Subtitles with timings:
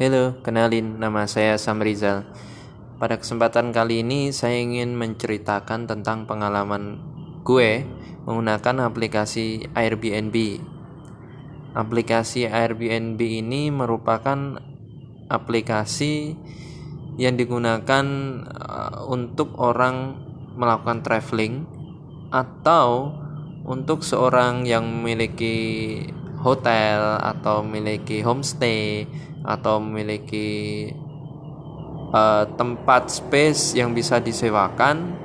[0.00, 2.24] Halo, kenalin nama saya Sam Rizal.
[2.96, 6.96] Pada kesempatan kali ini saya ingin menceritakan tentang pengalaman
[7.44, 7.84] gue
[8.24, 10.32] menggunakan aplikasi Airbnb.
[11.76, 14.56] Aplikasi Airbnb ini merupakan
[15.28, 16.32] aplikasi
[17.20, 18.06] yang digunakan
[18.56, 20.16] uh, untuk orang
[20.56, 21.68] melakukan traveling
[22.32, 23.12] atau
[23.68, 26.00] untuk seorang yang memiliki
[26.40, 29.04] hotel atau memiliki homestay
[29.44, 30.88] atau memiliki
[32.12, 35.16] uh, tempat space yang bisa disewakan.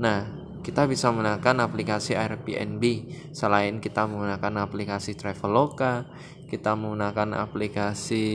[0.00, 2.84] Nah, kita bisa menggunakan aplikasi Airbnb
[3.32, 6.04] selain kita menggunakan aplikasi Traveloka,
[6.52, 8.26] kita menggunakan aplikasi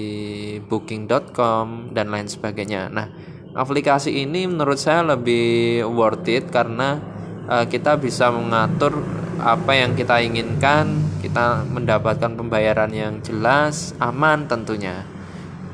[0.65, 2.89] booking.com dan lain sebagainya.
[2.89, 3.07] Nah,
[3.53, 6.97] aplikasi ini menurut saya lebih worth it karena
[7.45, 8.99] uh, kita bisa mengatur
[9.39, 11.04] apa yang kita inginkan,
[11.35, 15.03] kita mendapatkan pembayaran yang jelas, aman tentunya.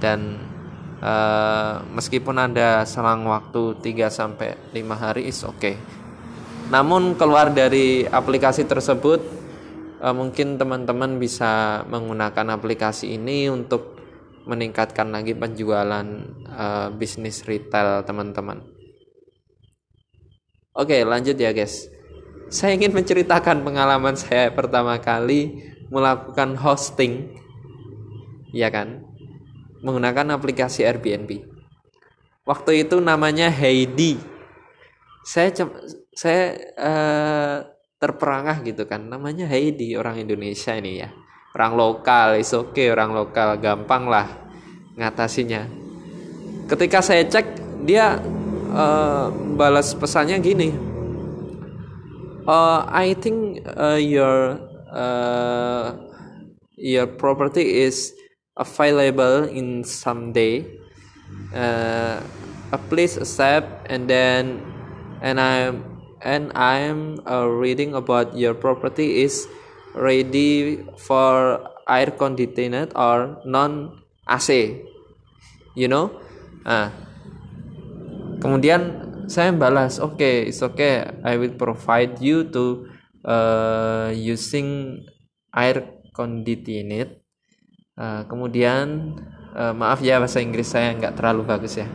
[0.02, 0.42] Dan
[1.06, 5.62] uh, meskipun ada selang waktu 3 sampai 5 hari is oke.
[5.62, 5.78] Okay.
[6.74, 9.22] Namun keluar dari aplikasi tersebut
[10.02, 14.02] uh, mungkin teman-teman bisa menggunakan aplikasi ini untuk
[14.50, 16.26] meningkatkan lagi penjualan
[16.58, 18.66] uh, bisnis retail teman-teman.
[20.74, 22.01] Oke, okay, lanjut ya guys
[22.52, 27.32] saya ingin menceritakan pengalaman saya pertama kali melakukan hosting
[28.52, 29.08] ya kan?
[29.80, 31.48] Menggunakan aplikasi Airbnb.
[32.44, 34.20] Waktu itu namanya Heidi.
[35.24, 35.56] Saya
[36.12, 37.58] saya uh,
[38.04, 39.08] terperangah gitu kan.
[39.08, 41.10] Namanya Heidi orang Indonesia ini ya.
[41.56, 44.28] Orang lokal is oke okay, orang lokal gampang lah
[45.00, 45.72] ngatasinya.
[46.68, 47.48] Ketika saya cek
[47.88, 48.20] dia
[48.76, 50.91] uh, balas pesannya gini
[52.52, 54.60] Uh, I think uh, your
[54.92, 55.96] uh,
[56.76, 58.12] your property is
[58.60, 60.68] available in some day.
[61.56, 62.20] Uh,
[62.92, 64.68] please accept and then
[65.24, 65.96] and I'm
[66.28, 69.48] and I'm uh, reading about your property is
[69.96, 74.84] ready for air conditioned or non AC.
[75.80, 76.20] You know?
[76.68, 76.92] Ah.
[78.44, 81.08] Kemudian saya balas oke okay, it's okay.
[81.24, 82.92] I will provide you to
[83.24, 85.00] uh, using
[85.56, 87.24] air conditioned.
[87.96, 89.16] Uh, kemudian
[89.56, 91.88] uh, maaf ya bahasa Inggris saya nggak terlalu bagus ya.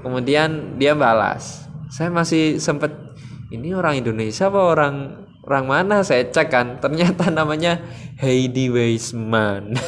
[0.00, 1.68] Kemudian dia balas.
[1.92, 2.96] Saya masih sempet
[3.52, 4.94] ini orang Indonesia apa orang
[5.44, 5.96] orang mana?
[6.00, 7.84] Saya cek kan ternyata namanya
[8.16, 9.76] Heidi Weisman.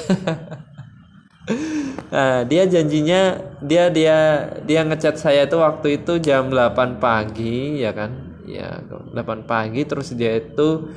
[2.12, 7.94] Nah, dia janjinya dia dia dia ngechat saya itu waktu itu jam 8 pagi ya
[7.94, 8.34] kan.
[8.42, 10.90] Ya, 8 pagi terus dia itu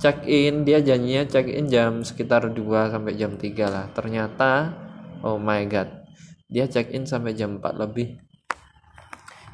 [0.00, 2.56] check in, dia janjinya check in jam sekitar 2
[2.92, 3.86] sampai jam 3 lah.
[3.92, 4.72] Ternyata
[5.20, 5.88] oh my god.
[6.48, 8.16] Dia check in sampai jam 4 lebih.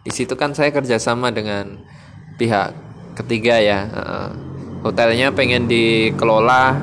[0.03, 1.83] Di situ kan saya kerjasama dengan
[2.39, 2.75] pihak
[3.15, 3.81] ketiga ya.
[4.83, 6.75] hotelnya pengen dikelola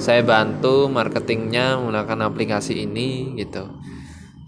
[0.00, 3.68] saya bantu marketingnya menggunakan aplikasi ini gitu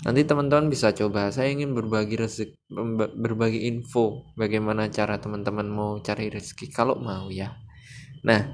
[0.06, 1.34] nanti teman-teman bisa coba.
[1.34, 2.54] Saya ingin berbagi rezeki
[3.18, 7.58] berbagi info bagaimana cara teman-teman mau cari rezeki kalau mau ya.
[8.22, 8.46] Nah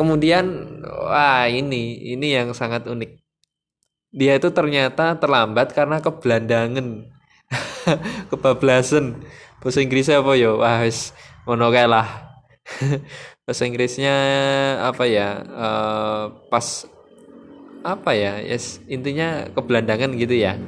[0.00, 0.48] kemudian
[0.88, 3.20] wah ini ini yang sangat unik.
[4.16, 7.04] Dia itu ternyata terlambat karena kebelandangan
[8.32, 9.20] kebablasan.
[9.60, 11.12] Bahasa Inggrisnya apa yo wah wis
[11.44, 12.32] ngono lah.
[13.44, 14.16] Bahasa Inggrisnya
[14.80, 15.44] apa ya?
[15.44, 16.88] Uh, pas
[17.86, 20.58] apa ya yes intinya kebelandangan gitu ya.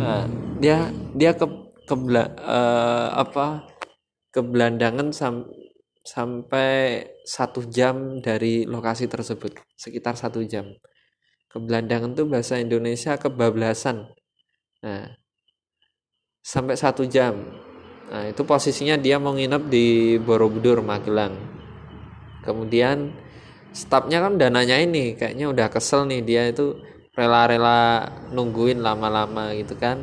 [0.00, 0.24] Nah,
[0.56, 1.44] dia dia ke
[1.84, 3.66] ke uh, apa
[4.32, 5.44] kebelandangan sam,
[6.06, 10.64] sampai satu jam dari lokasi tersebut sekitar satu jam.
[11.50, 14.06] Kebelandangan tuh bahasa Indonesia kebablasan.
[14.86, 15.04] Nah
[16.40, 17.36] sampai satu jam.
[18.10, 21.36] Nah itu posisinya dia mau nginep di Borobudur Magelang.
[22.46, 23.12] Kemudian
[23.70, 26.78] stafnya kan dananya ini kayaknya udah kesel nih dia itu
[27.14, 30.02] rela-rela nungguin lama-lama gitu kan.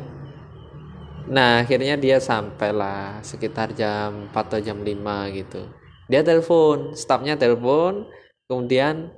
[1.28, 5.62] Nah akhirnya dia sampailah sekitar jam 4 atau jam 5 gitu.
[6.08, 8.08] Dia telepon stafnya telepon
[8.48, 9.12] kemudian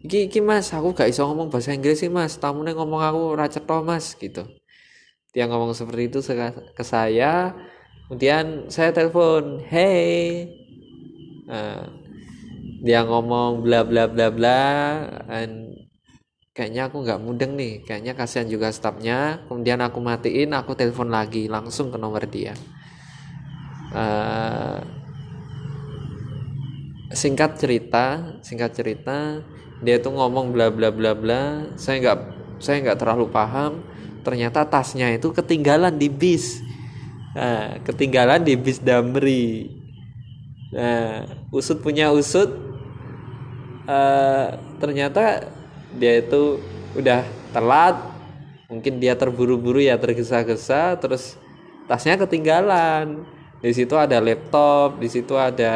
[0.00, 2.40] iki, iki mas aku gak iso ngomong bahasa Inggris sih mas.
[2.40, 4.48] Tamunya ngomong aku raceto mas gitu.
[5.34, 6.20] Dia ngomong seperti itu
[6.72, 7.52] ke saya.
[8.08, 10.48] Kemudian saya telepon hey.
[11.44, 12.03] Nah,
[12.84, 14.60] dia ngomong bla bla bla bla
[15.32, 15.72] and
[16.52, 17.80] kayaknya aku nggak mudeng nih.
[17.80, 22.52] Kayaknya kasihan juga stafnya kemudian aku matiin aku telepon lagi langsung ke nomor dia.
[23.94, 24.84] Uh,
[27.14, 29.40] singkat cerita singkat cerita
[29.80, 31.64] dia tuh ngomong bla bla bla bla.
[31.80, 32.18] Saya nggak
[32.60, 33.80] saya nggak terlalu paham.
[34.20, 36.60] Ternyata tasnya itu ketinggalan di bis.
[37.32, 39.72] Nah, ketinggalan di bis Damri.
[40.74, 42.73] Nah usut punya usut
[43.88, 45.48] uh, ternyata
[45.94, 46.60] dia itu
[46.98, 47.96] udah telat.
[48.68, 51.38] Mungkin dia terburu-buru ya tergesa-gesa terus
[51.86, 53.22] tasnya ketinggalan.
[53.64, 55.72] Di situ ada laptop di situ ada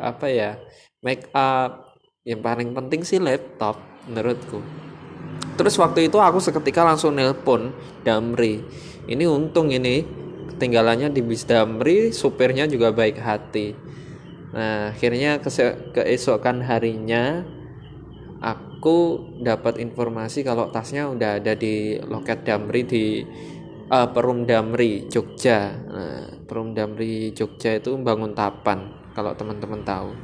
[0.00, 0.56] apa ya
[1.04, 1.94] make up.
[2.20, 4.60] Yang paling penting sih laptop menurutku.
[5.56, 7.72] Terus waktu itu aku seketika langsung nelpon
[8.04, 8.64] Damri.
[9.08, 10.04] Ini untung ini
[10.52, 13.89] ketinggalannya di bis Damri supirnya juga baik hati
[14.50, 15.38] nah akhirnya
[15.94, 17.46] keesokan harinya
[18.42, 23.04] aku dapat informasi kalau tasnya udah ada di loket Damri di
[23.92, 25.76] uh, Perum Damri Jogja.
[25.76, 30.16] Nah, Perum Damri Jogja itu bangun tapan kalau teman-teman tahu.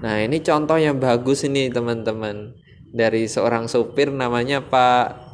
[0.00, 2.54] Nah, ini contoh yang bagus ini teman-teman
[2.90, 5.30] dari seorang supir namanya Pak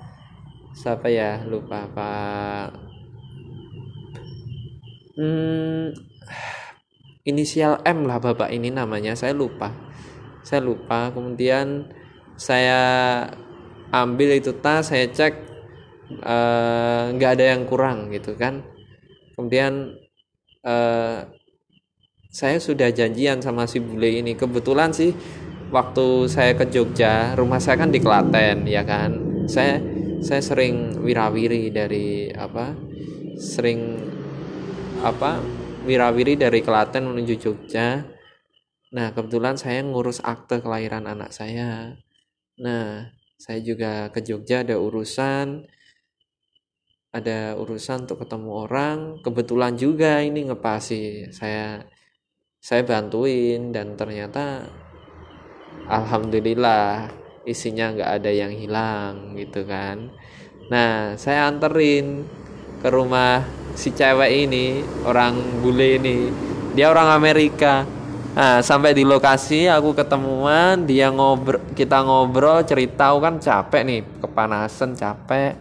[0.76, 2.68] siapa ya lupa Pak
[5.16, 5.96] hmm,
[7.26, 9.74] inisial M lah bapak ini namanya saya lupa.
[10.46, 11.90] Saya lupa kemudian
[12.38, 12.80] saya
[13.90, 15.34] ambil itu tas saya cek
[16.22, 18.62] eh, nggak uh, ada yang kurang gitu kan.
[19.34, 19.98] Kemudian
[20.64, 21.28] uh,
[22.30, 24.38] saya sudah janjian sama si bule ini.
[24.38, 25.10] Kebetulan sih
[25.74, 29.44] waktu saya ke Jogja rumah saya kan di Klaten ya kan.
[29.50, 29.82] Saya
[30.22, 32.72] saya sering wirawiri dari apa
[33.36, 34.00] sering
[35.04, 35.42] apa
[35.86, 38.02] wirawiri dari Klaten menuju Jogja.
[38.92, 41.94] Nah kebetulan saya ngurus akte kelahiran anak saya.
[42.56, 45.68] Nah, saya juga ke Jogja ada urusan
[47.16, 48.98] ada urusan untuk ketemu orang.
[49.24, 51.32] Kebetulan juga ini ngepasi.
[51.32, 51.80] Saya
[52.60, 54.68] saya bantuin dan ternyata
[55.88, 57.08] alhamdulillah
[57.46, 60.12] isinya nggak ada yang hilang gitu kan.
[60.68, 62.26] Nah saya anterin
[62.80, 63.44] ke rumah
[63.76, 66.18] si cewek ini orang bule ini
[66.72, 67.96] dia orang Amerika
[68.36, 74.92] Nah, sampai di lokasi aku ketemuan, dia ngobrol, kita ngobrol, cerita kan capek nih, kepanasan,
[74.92, 75.56] capek.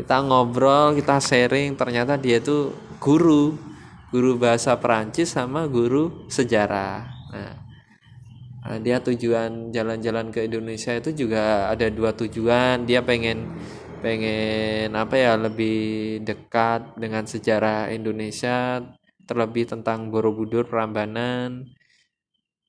[0.00, 3.60] Kita ngobrol, kita sharing, ternyata dia itu guru,
[4.08, 7.12] guru bahasa Perancis sama guru sejarah.
[7.28, 12.88] Nah dia tujuan jalan-jalan ke Indonesia itu juga ada dua tujuan.
[12.88, 13.52] Dia pengen
[13.98, 18.80] pengen apa ya lebih dekat dengan sejarah Indonesia,
[19.26, 21.68] terlebih tentang Borobudur, Prambanan.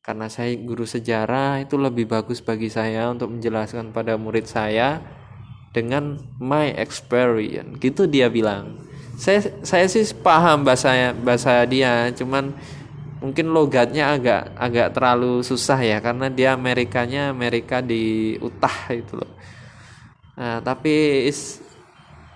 [0.01, 4.99] Karena saya guru sejarah itu lebih bagus bagi saya untuk menjelaskan pada murid saya
[5.69, 7.77] dengan my experience.
[7.77, 8.81] Gitu dia bilang.
[9.19, 12.55] Saya saya sih paham bahasa bahasa dia cuman
[13.19, 19.31] mungkin logatnya agak agak terlalu susah ya karena dia Amerikanya Amerika di Utah itu loh
[20.39, 21.59] nah, tapi is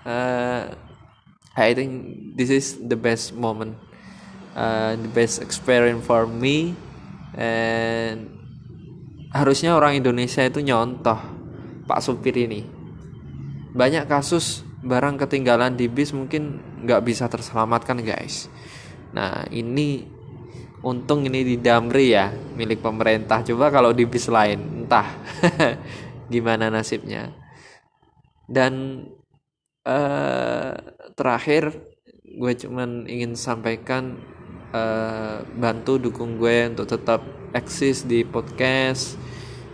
[0.04, 0.68] uh,
[1.56, 1.90] I think
[2.36, 3.80] this is the best moment
[4.52, 6.76] uh, the best experience for me
[7.34, 8.30] And
[9.34, 11.18] harusnya orang Indonesia itu nyontoh
[11.84, 12.62] Pak supir ini.
[13.74, 18.46] Banyak kasus barang ketinggalan di bis mungkin nggak bisa terselamatkan guys.
[19.10, 20.06] Nah ini
[20.86, 23.42] untung ini di Damri ya milik pemerintah.
[23.42, 25.10] Coba kalau di bis lain entah
[26.32, 27.43] gimana nasibnya.
[28.44, 29.04] Dan
[29.86, 30.72] uh,
[31.14, 31.72] terakhir
[32.24, 34.18] gue cuman ingin sampaikan
[34.74, 37.22] uh, bantu dukung gue untuk tetap
[37.54, 39.16] eksis di podcast.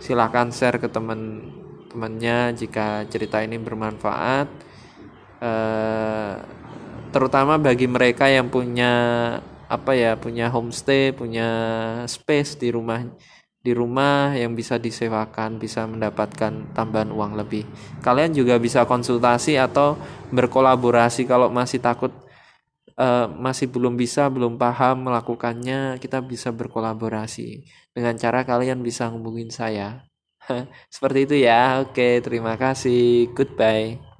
[0.01, 1.51] Silahkan share ke teman
[1.91, 4.47] temannya jika cerita ini bermanfaat.
[5.41, 6.37] Uh,
[7.11, 8.93] terutama bagi mereka yang punya
[9.71, 11.49] apa ya punya homestay punya
[12.03, 13.07] space di rumah
[13.61, 17.63] di rumah yang bisa disewakan bisa mendapatkan tambahan uang lebih
[18.01, 19.95] kalian juga bisa konsultasi atau
[20.33, 22.09] berkolaborasi kalau masih takut
[23.01, 27.65] uh, masih belum bisa, belum paham melakukannya, kita bisa berkolaborasi.
[27.91, 30.05] Dengan cara kalian bisa hubungin saya.
[30.93, 31.83] Seperti itu ya.
[31.83, 33.29] Oke, terima kasih.
[33.33, 34.10] Goodbye.